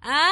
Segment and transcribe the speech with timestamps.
[0.00, 0.30] 啊！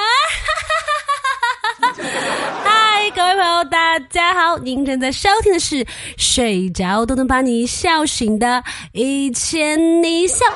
[2.64, 4.56] 嗨，各位朋友，大家好！
[4.58, 5.84] 您正在收听的是
[6.16, 8.62] 《睡着都能把你笑醒的
[8.92, 10.46] 一千你笑》，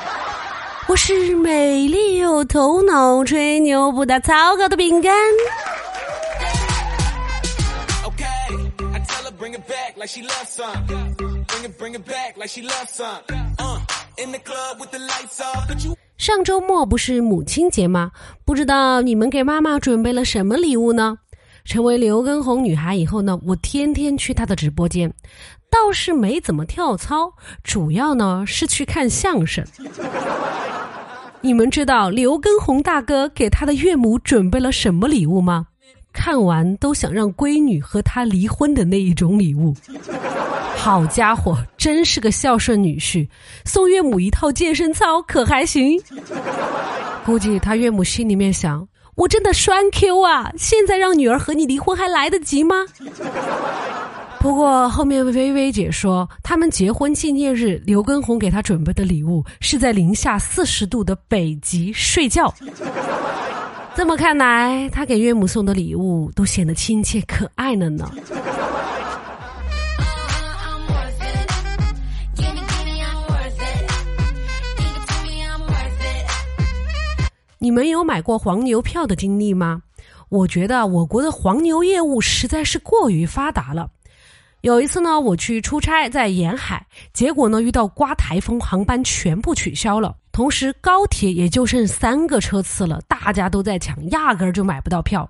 [0.87, 5.13] 我是美丽有头脑、吹牛不打草稿的饼干。
[16.23, 18.11] 上周末不是母亲节吗？
[18.45, 21.17] 不知道你们给妈妈准备了什么礼物呢？
[21.65, 25.13] 成为刘畊宏女孩以后呢，我天天去她的直播间，
[25.69, 29.65] 倒是没怎么跳操，主要呢是去看相声。
[31.41, 35.67] 你们知道刘畊宏大哥给他的岳母准备了什么礼物吗？
[36.13, 39.75] 看完都想让闺女和他离婚的那一种礼物。
[40.75, 43.27] 好家伙，真是个孝顺女婿，
[43.65, 45.99] 送岳母一套健身操可还行？
[47.25, 50.51] 估计他岳母心里面想：我真的栓 Q 啊！
[50.57, 52.75] 现在让女儿和你离婚还来得及吗？
[54.39, 62.53] 不过后面微微姐说，他们结婚纪念日，刘畊宏给她准备的礼物是在零下四十度的北极睡觉。
[63.95, 68.11] 这么看来，他给岳母送的礼物都显得亲切可爱了呢。
[77.59, 79.81] 你们有买过黄牛票的经历吗？
[80.27, 83.89] 我觉得我国的黄牛业务实在是过于发达了。
[84.61, 95.29] 有一次呢，我去出差在沿海，结果呢遇到刮台风，航班全部取消了，同时高铁也就剩三个车次了，大家都在抢，压根儿就买不到票。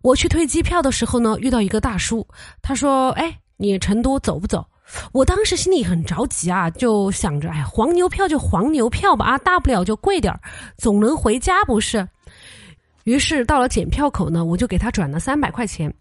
[0.00, 2.26] 我去退机票的时候呢，遇到一个大叔，
[2.62, 4.64] 他说：“哎，你成都走不走？”
[5.12, 10.40] 我当时心里很着急啊，就想着，哎，黄牛票就黄牛票吧，啊，大不了就贵点儿，
[10.78, 12.08] 总能回家不是？
[13.04, 15.92] 于是到了检票口呢，我就给他转了三百块钱。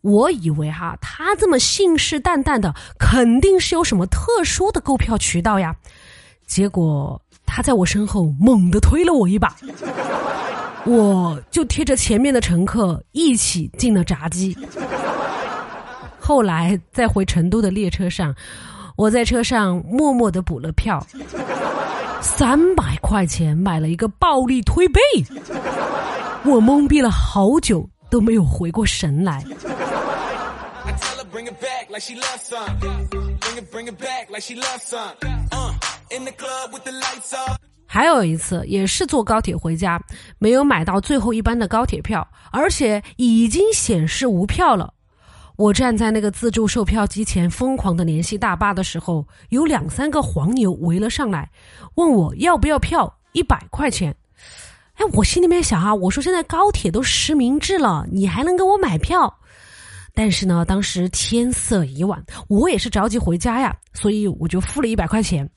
[0.00, 5.74] 我以为哈，他这么信誓旦旦的，肯定是有什么特殊的购票渠道呀。
[6.46, 7.20] 结果
[7.56, 9.56] 他在我身后猛地推了我一把，
[10.84, 14.54] 我就贴着前面的乘客一起进了闸机。
[16.20, 18.34] 后来在回成都的列车上，
[18.94, 21.02] 我在车上默默的补了票，
[22.20, 25.00] 三百块钱买了一个暴力推背，
[26.44, 29.42] 我懵逼了好久都没有回过神来。
[37.86, 39.98] 还有一次也是坐高铁回家，
[40.38, 44.92] 没有买到最后一班的高铁票，而且已经显示无票了。
[45.56, 51.50] 我站在那个自助售票机前，疯狂的联系大巴的时候，有两三个黄牛围了上来，
[51.94, 54.14] 问我要不要票，一百块钱。
[54.96, 59.32] 哎，我心里面想啊，我说现在高铁都实名制了，你还能给我买票？
[60.12, 65.48] 但是呢，当时天色已晚，我也是着急回家呀，所以我就付了一百块钱。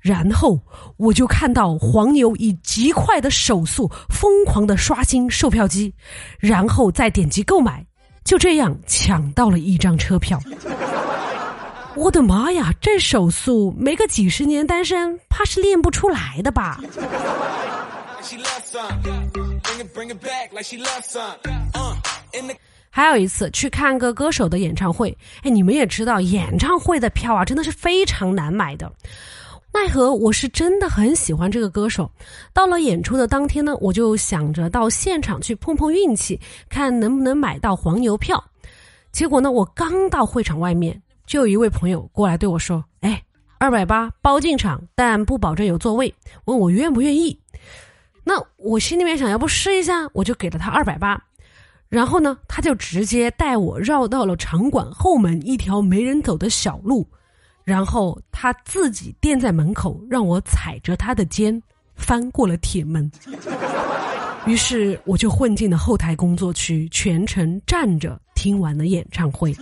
[0.00, 0.58] 然后
[0.96, 5.92] 我就看到黄牛以极快的手速，疯狂的刷新售票机，
[6.38, 7.84] 然后再点击购买。
[8.24, 10.38] 就这样抢到了一张车票，
[11.96, 12.70] 我的妈呀！
[12.78, 16.78] 这手速，没个几十年单身，怕是练不出来的吧？
[22.90, 28.92] 还有一次去看个歌手的演唱会，哎，你们也知道，演唱会的票啊，真的是非常难买的。
[29.72, 32.10] 奈何我是真的很喜欢这个歌手，
[32.52, 38.42] 到了演出的当天呢，我就想着到现场去碰碰运气，看能不能买到黄牛票。
[39.12, 43.22] 结果呢，我刚到会场外面，就有一位朋友过来对我说：“哎，
[43.58, 46.12] 二百八包进场，但不保证有座位，
[46.46, 47.38] 问我愿不愿意。”
[48.24, 51.22] 那我心里面想要不试一下，我就给了他二百八。
[51.88, 57.06] 然后呢，他就直接带我绕到了场馆后门一条没人走的小路。
[57.68, 61.62] 然后他自己垫在门口，让我踩着他的肩
[61.94, 63.10] 翻过了铁门。
[64.46, 69.54] 于是我就混进了后台工作区，全程站着听完了演唱会。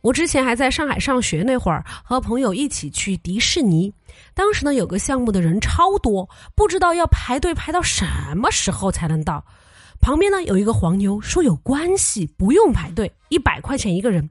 [0.00, 3.92] 我之前还在上海上学那会儿，和朋友一起去迪士尼。
[4.34, 8.04] 当时呢，有个项目的人超多，不知道要排队排到什
[8.34, 9.44] 么时候才能到。
[10.00, 14.28] 旁边呢有一个黄牛说有关系，不用排队，一百块钱一个人。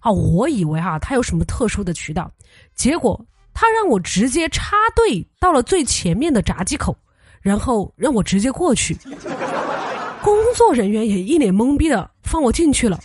[0.00, 2.30] 啊，我以为哈他有什么特殊的渠道，
[2.74, 6.96] 结果他让我直接插队到了最前面的闸机口，
[7.40, 8.96] 然后让我直接过去。
[10.22, 12.98] 工作人员也一脸懵逼的放我进去了。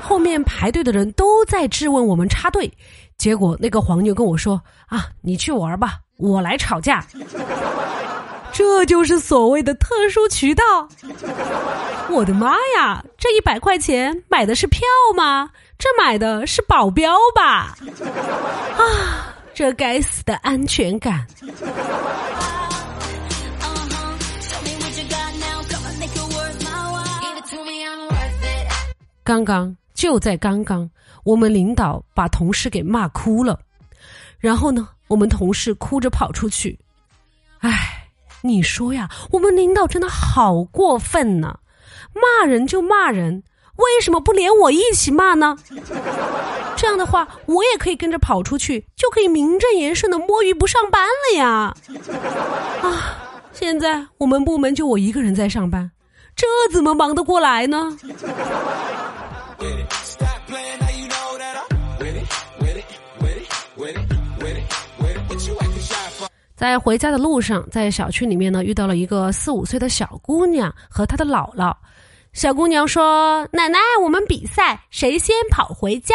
[0.00, 2.70] 后面排队的人都在质问我们插队，
[3.16, 7.04] 结果那个黄牛跟我说：“啊，你去玩吧，我来吵架。
[8.54, 10.64] 这就是所谓的特殊渠道。
[12.08, 14.80] 我的妈呀，这一百块钱买的是票
[15.16, 15.50] 吗？
[15.76, 17.76] 这买的是保镖吧？
[18.78, 21.26] 啊，这该死的安全感！
[29.24, 30.88] 刚刚就在刚刚，
[31.24, 33.58] 我们领导把同事给骂哭了，
[34.38, 36.78] 然后呢，我们同事哭着跑出去，
[37.58, 38.03] 唉。
[38.44, 41.60] 你说呀，我们领导真的好过分呢！
[42.12, 43.42] 骂人就骂人，
[43.76, 45.56] 为什么不连我一起骂呢？
[46.76, 51.74] 这样的话，我也可以跟着跑出去，就可以名正言顺的摸鱼不上班了呀！
[52.82, 53.16] 啊，
[53.52, 55.90] 现在我们部门就我一个人在上班，
[56.36, 57.96] 这怎么忙得过来呢？
[66.56, 71.74] 在回家的路上，在小区里面呢，遇到了一个四五岁的小姑娘和她的姥姥。
[72.32, 76.14] 小姑娘说：“奶奶，我们比赛谁先跑回家。”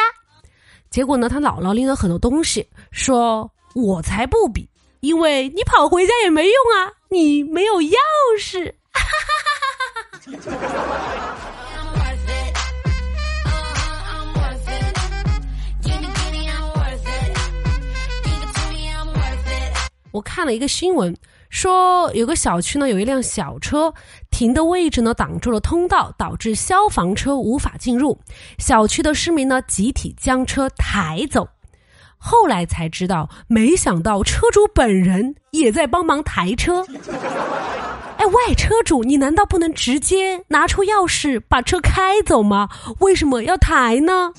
[0.89, 4.67] 结果呢，她姥姥拎了很多东西，说：“我才不比，
[5.01, 7.95] 因为你跑回家也没用啊，你没有钥
[8.39, 9.11] 匙。”哈哈
[9.43, 11.08] 哈哈哈哈。
[20.19, 21.15] 我看了一个新闻，
[21.49, 23.93] 说有个小区呢有一辆小车
[24.29, 28.19] 停的位置呢挡住了通道，导致消防车无法进入。
[28.57, 31.47] 小区的市民呢集体将车抬走，
[32.17, 36.85] 后来才知道，没想到车主本人也在帮忙抬车。
[38.19, 42.67] 哎，喂车主，你难道不能直接拿出钥匙把车开走吗？
[42.99, 44.33] 为什么要抬呢？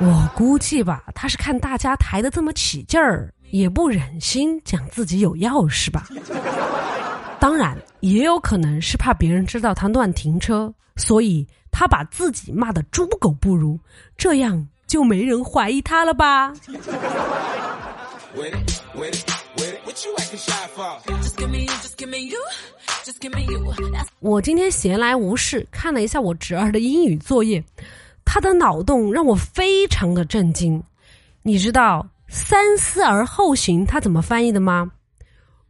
[0.00, 3.32] 我估计吧，他是看大家抬的这么起劲儿。
[3.50, 6.06] 也不忍心讲自己有钥匙吧，
[7.40, 13.78] 当然也有可能是怕别人知道他乱停车，所以他把自己骂的猪狗不如，
[14.16, 16.52] 这样就没人怀疑他了吧。
[24.20, 27.62] 我今天闲来无事，看了一下我侄儿的英语作业，
[28.24, 30.80] 他的脑洞让我非常的震惊，
[31.42, 32.06] 你知道？
[32.30, 34.92] 三思而后行，他怎么翻译的吗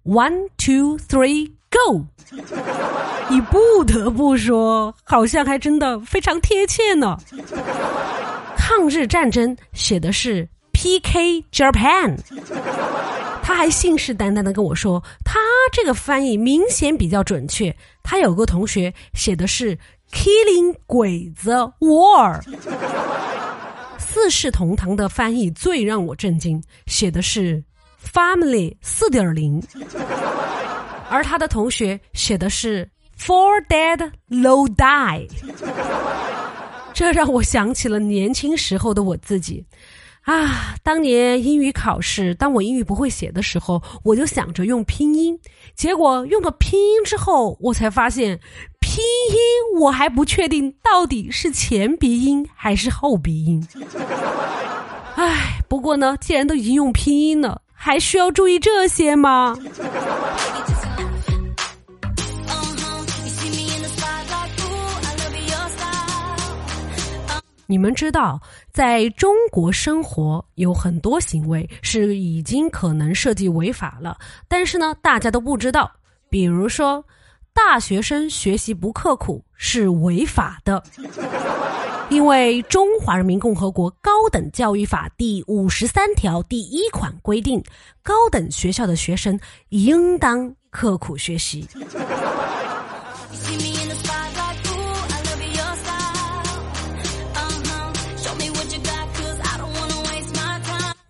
[0.04, 2.04] ？One, two, three, go！
[3.28, 7.16] 你不得不说，好像还真的非常贴切呢。
[8.56, 12.18] 抗日战争写的是 PK Japan，
[13.42, 15.40] 他还信誓旦旦的跟我说，他
[15.72, 17.74] 这个翻译明显比较准确。
[18.02, 19.78] 他有个同学写的是
[20.12, 22.40] Killing 鬼子 War。
[24.12, 27.62] 四世同堂的翻译最让我震惊，写的是
[28.12, 29.62] “family 四点零”，
[31.08, 35.28] 而他的同学写的是 “four dead low die”，
[36.92, 39.64] 这让我想起了年轻时候的我自己。
[40.22, 45.38] 啊，当年英语考试，当我英语不会写的时候，我就想着用拼音，
[45.76, 48.38] 结果用了拼音之后，我才发现
[48.80, 49.39] 拼音
[49.80, 53.66] 我还不确定到底是前鼻音还是后鼻音。
[55.16, 59.56] 唉，不过呢，既然都已经用拼音了，还需要注意这些吗？
[67.66, 68.38] 你们知道，
[68.74, 75.90] 在中国生活有很多行为是已经可能涉及违法了，但是呢，大家都不知道。
[76.28, 77.02] 比如说，
[77.52, 80.82] 大学生学习不刻苦是违法的，
[82.08, 87.62] 因为《中华人民共和国高等教育法》第五十三条第一款规定，
[88.02, 89.38] 高等学校的学生
[89.68, 91.66] 应当刻苦学习。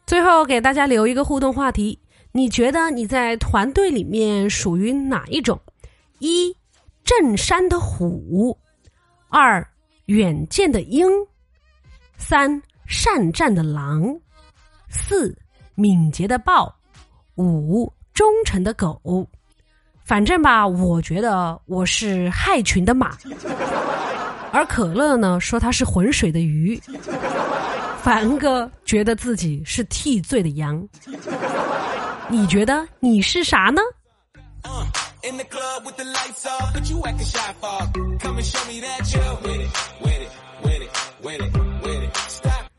[0.06, 1.98] 最后给大家留一个互动话题：
[2.32, 5.60] 你觉得你在团队里面属于哪一种？
[6.20, 6.54] 一
[7.02, 8.56] 镇山的虎，
[9.30, 9.66] 二
[10.04, 11.08] 远见的鹰，
[12.18, 14.14] 三善战的狼，
[14.90, 15.34] 四
[15.74, 16.72] 敏捷的豹，
[17.36, 19.26] 五忠诚的狗。
[20.04, 23.16] 反正吧，我觉得我是害群的马，
[24.52, 26.78] 而可乐呢说他是浑水的鱼。
[28.02, 30.86] 凡哥觉得自己是替罪的羊，
[32.28, 33.80] 你觉得你是啥呢？
[35.22, 36.60] In the club with the lights on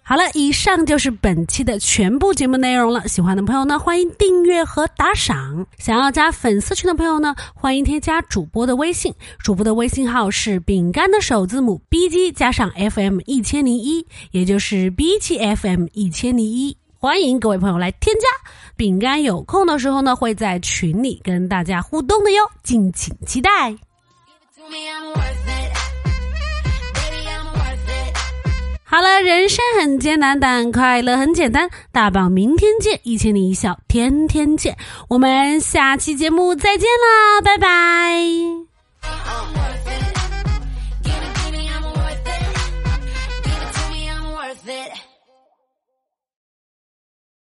[0.04, 3.08] 好了，以上就是本期的全部节目内容了。
[3.08, 5.66] 喜欢的朋友呢，欢迎订阅和打赏。
[5.78, 16.76] 想要加粉丝群的朋友呢，欢迎添加主播的微信，主播的微信号是饼干的首字母 B G 加上 F M 一千零一，也就是 B G F M 一千零一。
[17.02, 18.28] 欢迎各位朋友来添加。
[18.78, 23.50] 饼干有空的时候呢，会在群里跟大家互动的哟，敬请期待。
[28.84, 31.68] 好了，人生很艰难，但快乐很简单。
[31.92, 34.78] 大宝，明天见，一千零一笑，天天见。
[35.10, 38.22] 我们下期节目再见啦，拜拜。